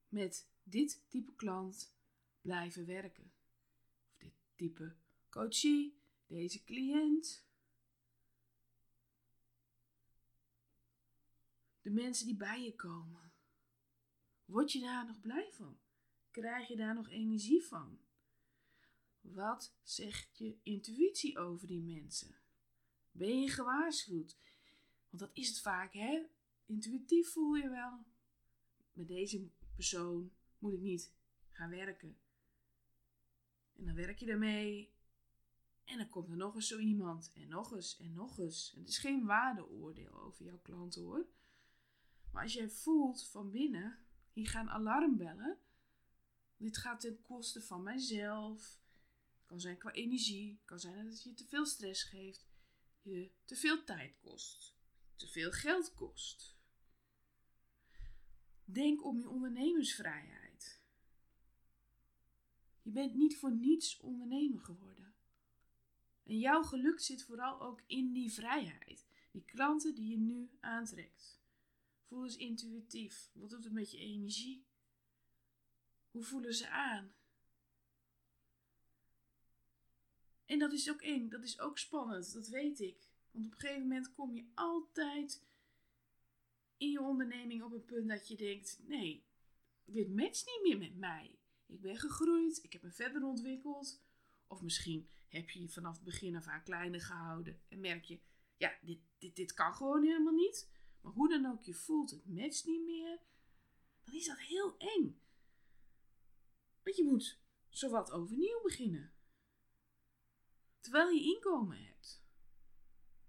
met 0.08 0.48
dit 0.62 1.04
type 1.08 1.34
klant 1.34 1.94
blijven 2.40 2.86
werken? 2.86 3.32
Of 4.12 4.18
dit 4.18 4.34
type 4.56 4.96
coachie, 5.28 6.00
deze 6.26 6.64
cliënt. 6.64 7.46
De 11.80 11.90
mensen 11.90 12.26
die 12.26 12.36
bij 12.36 12.62
je 12.62 12.74
komen. 12.74 13.32
Word 14.44 14.72
je 14.72 14.80
daar 14.80 15.06
nog 15.06 15.20
blij 15.20 15.52
van? 15.52 15.78
Krijg 16.38 16.68
je 16.68 16.76
daar 16.76 16.94
nog 16.94 17.08
energie 17.08 17.62
van? 17.62 17.98
Wat 19.20 19.74
zegt 19.82 20.38
je 20.38 20.58
intuïtie 20.62 21.38
over 21.38 21.66
die 21.66 21.82
mensen? 21.82 22.34
Ben 23.10 23.40
je 23.40 23.48
gewaarschuwd? 23.48 24.36
Want 25.08 25.22
dat 25.22 25.30
is 25.32 25.48
het 25.48 25.60
vaak, 25.60 25.92
hè? 25.92 26.22
Intuïtief 26.66 27.32
voel 27.32 27.54
je 27.54 27.68
wel. 27.68 28.04
Met 28.92 29.08
deze 29.08 29.48
persoon 29.74 30.32
moet 30.58 30.72
ik 30.72 30.80
niet 30.80 31.12
gaan 31.50 31.70
werken. 31.70 32.18
En 33.76 33.84
dan 33.84 33.94
werk 33.94 34.18
je 34.18 34.26
ermee. 34.26 34.92
En 35.84 35.98
dan 35.98 36.08
komt 36.08 36.30
er 36.30 36.36
nog 36.36 36.54
eens 36.54 36.68
zo 36.68 36.78
iemand. 36.78 37.32
En 37.34 37.48
nog 37.48 37.74
eens 37.74 37.98
en 37.98 38.12
nog 38.12 38.38
eens. 38.38 38.74
het 38.76 38.88
is 38.88 38.98
geen 38.98 39.24
waardeoordeel 39.24 40.12
over 40.12 40.44
jouw 40.44 40.60
klanten 40.62 41.02
hoor. 41.02 41.26
Maar 42.32 42.42
als 42.42 42.52
jij 42.52 42.68
voelt 42.68 43.26
van 43.26 43.50
binnen, 43.50 43.98
hier 44.32 44.48
gaan 44.48 44.70
alarmbellen. 44.70 45.58
Dit 46.58 46.76
gaat 46.76 47.00
ten 47.00 47.22
koste 47.22 47.62
van 47.62 47.82
mijzelf. 47.82 48.80
Het 49.36 49.46
kan 49.46 49.60
zijn 49.60 49.78
qua 49.78 49.92
energie. 49.92 50.52
Het 50.52 50.64
kan 50.64 50.80
zijn 50.80 51.04
dat 51.04 51.12
het 51.12 51.22
je 51.22 51.34
te 51.34 51.46
veel 51.46 51.66
stress 51.66 52.02
geeft. 52.02 52.46
Je 53.02 53.30
te 53.44 53.56
veel 53.56 53.84
tijd 53.84 54.18
kost. 54.20 54.76
Te 55.16 55.28
veel 55.28 55.52
geld 55.52 55.94
kost. 55.94 56.56
Denk 58.64 59.04
om 59.04 59.18
je 59.18 59.28
ondernemersvrijheid. 59.28 60.80
Je 62.82 62.90
bent 62.90 63.14
niet 63.14 63.36
voor 63.36 63.52
niets 63.52 64.00
ondernemer 64.00 64.60
geworden. 64.60 65.14
En 66.24 66.38
jouw 66.38 66.62
geluk 66.62 67.00
zit 67.00 67.22
vooral 67.22 67.60
ook 67.60 67.82
in 67.86 68.12
die 68.12 68.32
vrijheid. 68.32 69.06
Die 69.30 69.44
klanten 69.44 69.94
die 69.94 70.08
je 70.08 70.18
nu 70.18 70.50
aantrekt. 70.60 71.40
Voel 72.02 72.24
eens 72.24 72.36
intuïtief. 72.36 73.30
Wat 73.32 73.50
doet 73.50 73.64
het 73.64 73.72
met 73.72 73.90
je 73.90 73.98
energie? 73.98 74.67
Hoe 76.10 76.24
voelen 76.24 76.54
ze 76.54 76.68
aan? 76.68 77.14
En 80.44 80.58
dat 80.58 80.72
is 80.72 80.90
ook 80.90 81.02
eng, 81.02 81.28
dat 81.28 81.42
is 81.42 81.60
ook 81.60 81.78
spannend, 81.78 82.32
dat 82.32 82.48
weet 82.48 82.80
ik. 82.80 83.08
Want 83.30 83.46
op 83.46 83.52
een 83.52 83.58
gegeven 83.58 83.82
moment 83.82 84.14
kom 84.14 84.34
je 84.34 84.50
altijd 84.54 85.46
in 86.76 86.90
je 86.90 87.00
onderneming 87.00 87.62
op 87.62 87.72
een 87.72 87.84
punt 87.84 88.08
dat 88.08 88.28
je 88.28 88.36
denkt: 88.36 88.80
nee, 88.86 89.24
dit 89.84 90.08
matcht 90.08 90.46
niet 90.46 90.60
meer 90.62 90.78
met 90.78 90.98
mij. 90.98 91.38
Ik 91.66 91.80
ben 91.80 91.96
gegroeid, 91.96 92.64
ik 92.64 92.72
heb 92.72 92.82
me 92.82 92.90
verder 92.90 93.24
ontwikkeld. 93.24 94.02
Of 94.46 94.62
misschien 94.62 95.08
heb 95.28 95.50
je 95.50 95.60
je 95.60 95.68
vanaf 95.68 95.94
het 95.94 96.04
begin 96.04 96.36
af 96.36 96.46
aan 96.46 96.62
kleiner 96.62 97.00
gehouden 97.00 97.60
en 97.68 97.80
merk 97.80 98.04
je: 98.04 98.20
ja, 98.56 98.78
dit, 98.82 98.98
dit, 99.18 99.36
dit 99.36 99.52
kan 99.52 99.74
gewoon 99.74 100.02
helemaal 100.02 100.34
niet. 100.34 100.70
Maar 101.00 101.12
hoe 101.12 101.28
dan 101.28 101.46
ook 101.46 101.62
je 101.62 101.74
voelt, 101.74 102.10
het 102.10 102.26
matcht 102.26 102.66
niet 102.66 102.84
meer. 102.84 103.20
Dan 104.04 104.14
is 104.14 104.26
dat 104.26 104.38
heel 104.38 104.78
eng. 104.78 105.20
Want 106.88 107.00
je 107.00 107.06
moet 107.06 107.38
zowat 107.68 108.10
overnieuw 108.10 108.60
beginnen. 108.62 109.12
Terwijl 110.80 111.10
je 111.10 111.22
inkomen 111.22 111.84
hebt. 111.84 112.24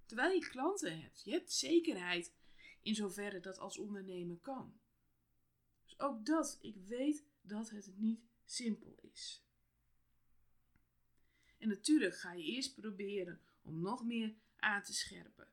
Terwijl 0.05 0.33
je 0.33 0.49
klanten 0.49 1.01
hebt. 1.01 1.21
Je 1.23 1.31
hebt 1.31 1.51
zekerheid 1.51 2.33
in 2.81 2.95
zoverre 2.95 3.39
dat 3.39 3.57
als 3.57 3.77
ondernemer 3.77 4.37
kan. 4.37 4.79
Dus 5.83 5.99
ook 5.99 6.25
dat, 6.25 6.57
ik 6.61 6.75
weet 6.75 7.25
dat 7.41 7.69
het 7.69 7.97
niet 7.97 8.21
simpel 8.45 8.99
is. 9.01 9.45
En 11.57 11.67
natuurlijk 11.67 12.15
ga 12.15 12.33
je 12.33 12.43
eerst 12.43 12.75
proberen 12.75 13.41
om 13.61 13.81
nog 13.81 14.03
meer 14.03 14.35
aan 14.55 14.83
te 14.83 14.93
scherpen. 14.93 15.47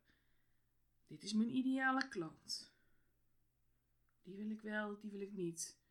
Dit 1.06 1.22
is 1.22 1.32
mijn 1.32 1.56
ideale 1.56 2.08
klant. 2.08 2.72
Die 4.22 4.36
wil 4.36 4.50
ik 4.50 4.60
wel, 4.60 4.98
die 5.00 5.10
wil 5.10 5.20
ik 5.20 5.32
niet. 5.32 5.84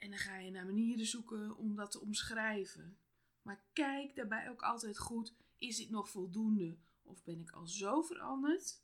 En 0.00 0.10
dan 0.10 0.18
ga 0.18 0.38
je 0.38 0.50
naar 0.50 0.66
manieren 0.66 1.06
zoeken 1.06 1.56
om 1.56 1.74
dat 1.74 1.90
te 1.90 2.00
omschrijven. 2.00 2.98
Maar 3.42 3.64
kijk 3.72 4.14
daarbij 4.14 4.50
ook 4.50 4.62
altijd 4.62 4.98
goed: 4.98 5.34
is 5.58 5.76
dit 5.76 5.90
nog 5.90 6.10
voldoende? 6.10 6.78
Of 7.02 7.24
ben 7.24 7.40
ik 7.40 7.50
al 7.50 7.66
zo 7.66 8.02
veranderd 8.02 8.82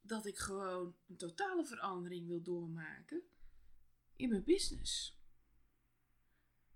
dat 0.00 0.26
ik 0.26 0.38
gewoon 0.38 0.96
een 1.06 1.16
totale 1.16 1.66
verandering 1.66 2.26
wil 2.26 2.42
doormaken 2.42 3.22
in 4.16 4.28
mijn 4.28 4.44
business? 4.44 5.20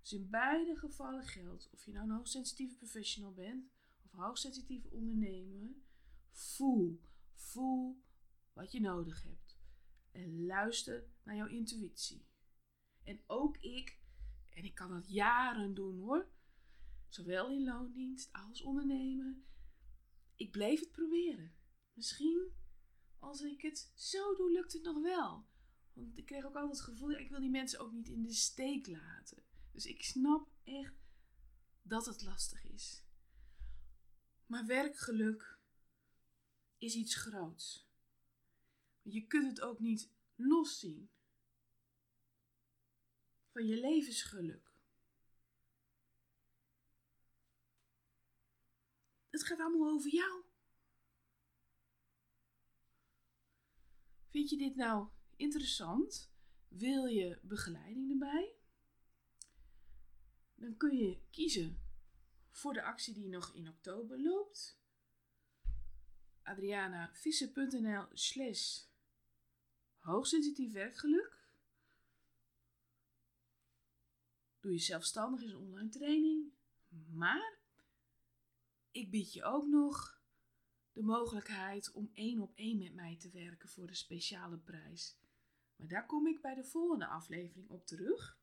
Dus 0.01 0.13
in 0.13 0.29
beide 0.29 0.75
gevallen 0.75 1.25
geldt, 1.25 1.69
of 1.71 1.85
je 1.85 1.91
nou 1.91 2.09
een 2.09 2.15
hoogsensitieve 2.15 2.75
professional 2.75 3.33
bent 3.33 3.71
of 4.03 4.11
hoogsensitieve 4.11 4.89
ondernemer, 4.89 5.75
voel, 6.31 7.01
voel 7.33 8.01
wat 8.53 8.71
je 8.71 8.79
nodig 8.79 9.23
hebt. 9.23 9.46
En 10.17 10.45
luister 10.45 11.07
naar 11.23 11.35
jouw 11.35 11.47
intuïtie. 11.47 12.25
En 13.03 13.23
ook 13.27 13.57
ik, 13.57 13.99
en 14.49 14.63
ik 14.63 14.75
kan 14.75 14.89
dat 14.89 15.09
jaren 15.09 15.73
doen 15.73 15.97
hoor, 15.99 16.29
zowel 17.07 17.49
in 17.51 17.63
loondienst 17.63 18.33
als 18.33 18.61
ondernemer, 18.61 19.35
ik 20.35 20.51
bleef 20.51 20.79
het 20.79 20.91
proberen. 20.91 21.55
Misschien 21.93 22.51
als 23.19 23.41
ik 23.41 23.61
het 23.61 23.91
zo 23.95 24.35
doe, 24.35 24.51
lukt 24.51 24.73
het 24.73 24.83
nog 24.83 25.01
wel. 25.01 25.47
Want 25.93 26.17
ik 26.17 26.25
kreeg 26.25 26.45
ook 26.45 26.55
altijd 26.55 26.77
het 26.77 26.87
gevoel, 26.87 27.11
ik 27.11 27.29
wil 27.29 27.39
die 27.39 27.49
mensen 27.49 27.79
ook 27.79 27.91
niet 27.91 28.07
in 28.07 28.23
de 28.23 28.33
steek 28.33 28.87
laten. 28.87 29.43
Dus 29.71 29.85
ik 29.85 30.03
snap 30.03 30.49
echt 30.63 30.95
dat 31.81 32.05
het 32.05 32.23
lastig 32.23 32.65
is. 32.65 33.05
Maar 34.45 34.65
werkgeluk 34.65 35.59
is 36.77 36.95
iets 36.95 37.15
groots. 37.15 37.86
Je 39.09 39.27
kunt 39.27 39.47
het 39.47 39.61
ook 39.61 39.79
niet 39.79 40.11
loszien 40.35 41.09
van 43.51 43.65
je 43.65 43.79
levensgeluk. 43.79 44.75
Het 49.29 49.43
gaat 49.43 49.59
allemaal 49.59 49.93
over 49.93 50.13
jou. 50.13 50.43
Vind 54.29 54.49
je 54.49 54.57
dit 54.57 54.75
nou 54.75 55.07
interessant? 55.35 56.31
Wil 56.67 57.05
je 57.05 57.39
begeleiding 57.41 58.11
erbij? 58.11 58.55
Dan 60.55 60.77
kun 60.77 60.97
je 60.97 61.21
kiezen 61.29 61.81
voor 62.49 62.73
de 62.73 62.83
actie 62.83 63.13
die 63.13 63.27
nog 63.27 63.53
in 63.53 63.69
oktober 63.69 64.21
loopt. 64.21 64.79
adrianavisser.nl 66.41 68.07
slash 68.13 68.86
hoogsensitief 70.07 70.73
werkgeluk. 70.73 71.45
Doe 74.59 74.71
je 74.71 74.79
zelfstandig 74.79 75.41
is 75.41 75.53
online 75.53 75.89
training. 75.89 76.53
Maar 77.09 77.57
ik 78.91 79.11
bied 79.11 79.33
je 79.33 79.43
ook 79.43 79.67
nog 79.67 80.21
de 80.91 81.03
mogelijkheid 81.03 81.91
om 81.91 82.09
één 82.13 82.39
op 82.39 82.51
één 82.55 82.77
met 82.77 82.93
mij 82.93 83.17
te 83.17 83.29
werken 83.29 83.69
voor 83.69 83.87
een 83.87 83.95
speciale 83.95 84.57
prijs. 84.57 85.17
Maar 85.75 85.87
daar 85.87 86.05
kom 86.05 86.27
ik 86.27 86.41
bij 86.41 86.55
de 86.55 86.63
volgende 86.63 87.07
aflevering 87.07 87.69
op 87.69 87.85
terug. 87.85 88.39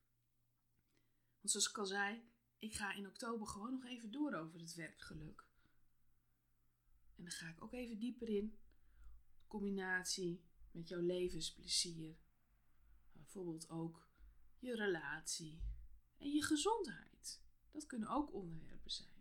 Want 1.40 1.50
zoals 1.50 1.68
ik 1.68 1.79
al 1.79 1.87
zei, 1.87 2.29
ik 2.59 2.74
ga 2.74 2.92
in 2.92 3.07
oktober 3.07 3.46
gewoon 3.46 3.72
nog 3.72 3.85
even 3.85 4.11
door 4.11 4.35
over 4.35 4.61
het 4.61 4.74
werkgeluk. 4.74 5.46
En 7.16 7.22
dan 7.22 7.33
ga 7.33 7.48
ik 7.48 7.62
ook 7.62 7.72
even 7.72 7.98
dieper 7.98 8.29
in. 8.29 8.59
Combinatie 9.46 10.44
met 10.74 10.88
jouw 10.88 11.00
levensplezier. 11.00 12.16
Bijvoorbeeld 13.12 13.68
ook 13.68 14.08
je 14.58 14.74
relatie 14.74 15.62
en 16.18 16.30
je 16.30 16.42
gezondheid. 16.42 17.42
Dat 17.70 17.87
kunnen 17.87 18.08
ook 18.08 18.32
onderwerpen 18.32 18.90
zijn. 18.90 19.14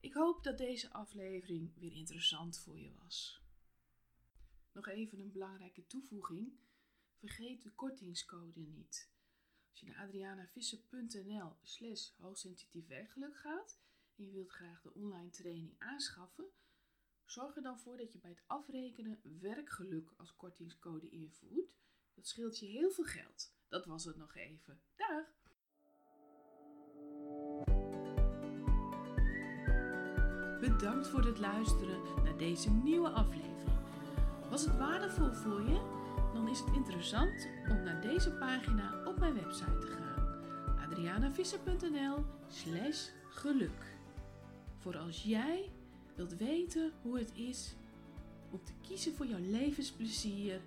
Ik 0.00 0.14
hoop 0.14 0.42
dat 0.42 0.58
deze 0.58 0.92
aflevering 0.92 1.78
weer 1.78 1.92
interessant 1.92 2.58
voor 2.58 2.80
je 2.80 2.94
was. 2.94 3.42
Nog 4.72 4.88
even 4.88 5.20
een 5.20 5.32
belangrijke 5.32 5.86
toevoeging. 5.86 6.58
Vergeet 7.18 7.62
de 7.62 7.70
kortingscode 7.70 8.60
niet. 8.60 9.10
Als 9.70 9.80
je 9.80 9.86
naar 9.86 10.04
adrianavisser.nl 10.04 11.56
slash 11.62 12.10
hoogsensitief 12.16 12.86
werkgeluk 12.86 13.36
gaat 13.36 13.80
en 14.16 14.24
je 14.24 14.32
wilt 14.32 14.50
graag 14.50 14.82
de 14.82 14.94
online 14.94 15.30
training 15.30 15.74
aanschaffen, 15.78 16.52
zorg 17.30 17.56
er 17.56 17.62
dan 17.62 17.78
voor 17.78 17.96
dat 17.96 18.12
je 18.12 18.18
bij 18.18 18.30
het 18.30 18.42
afrekenen 18.46 19.20
werkgeluk 19.40 20.12
als 20.16 20.36
kortingscode 20.36 21.08
invoert. 21.08 21.74
Dat 22.14 22.26
scheelt 22.26 22.58
je 22.58 22.66
heel 22.66 22.90
veel 22.90 23.04
geld. 23.04 23.54
Dat 23.68 23.86
was 23.86 24.04
het 24.04 24.16
nog 24.16 24.34
even. 24.34 24.80
Dag! 24.96 25.42
bedankt 30.68 31.08
voor 31.08 31.24
het 31.24 31.38
luisteren 31.38 32.00
naar 32.24 32.36
deze 32.36 32.70
nieuwe 32.70 33.08
aflevering. 33.08 33.78
Was 34.50 34.64
het 34.64 34.76
waardevol 34.76 35.32
voor 35.32 35.62
je? 35.62 36.02
Dan 36.32 36.48
is 36.48 36.58
het 36.58 36.74
interessant 36.74 37.48
om 37.68 37.82
naar 37.82 38.00
deze 38.00 38.32
pagina 38.32 39.02
op 39.04 39.18
mijn 39.18 39.34
website 39.34 39.78
te 39.78 39.86
gaan. 39.86 40.38
adrianavisser.nl 40.78 42.24
slash 42.48 43.08
geluk. 43.28 43.96
Voor 44.78 44.96
als 44.96 45.22
jij 45.22 45.70
wilt 46.14 46.36
weten 46.36 46.92
hoe 47.02 47.18
het 47.18 47.32
is 47.34 47.74
om 48.50 48.60
te 48.64 48.72
kiezen 48.80 49.14
voor 49.14 49.26
jouw 49.26 49.40
levensplezier, 49.40 50.60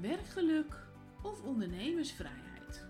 werkgeluk 0.00 0.76
of 1.22 1.42
ondernemersvrijheid. 1.42 2.84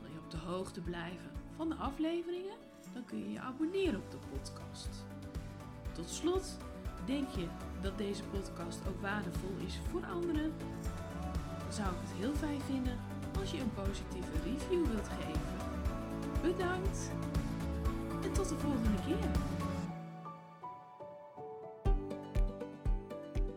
Wil 0.00 0.10
je 0.10 0.18
op 0.24 0.30
de 0.30 0.36
hoogte 0.36 0.80
blijven 0.80 1.30
van 1.56 1.68
de 1.68 1.74
afleveringen? 1.74 2.56
Dan 2.92 3.04
kun 3.04 3.18
je 3.18 3.32
je 3.32 3.40
abonneren 3.40 4.00
op 4.00 4.10
de 4.10 4.18
podcast. 4.30 5.04
Tot 5.92 6.08
slot, 6.08 6.58
denk 7.04 7.28
je 7.28 7.46
dat 7.82 7.98
deze 7.98 8.22
podcast 8.22 8.80
ook 8.88 9.00
waardevol 9.00 9.56
is 9.66 9.78
voor 9.90 10.04
anderen? 10.04 10.52
Dan 11.58 11.72
zou 11.72 11.88
ik 11.88 12.00
het 12.02 12.18
heel 12.18 12.34
fijn 12.34 12.60
vinden 12.60 12.98
als 13.38 13.50
je 13.50 13.60
een 13.60 13.74
positieve 13.74 14.32
review 14.44 14.86
wilt 14.86 15.08
geven. 15.08 15.40
Bedankt 16.42 17.10
en 18.22 18.32
tot 18.32 18.48
de 18.48 18.58
volgende 18.58 19.02
keer. 19.06 19.70